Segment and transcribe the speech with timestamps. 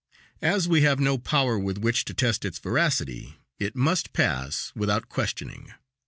[0.41, 5.09] As we have no power with which to test its veracity it must pass without
[5.09, 5.75] questioning.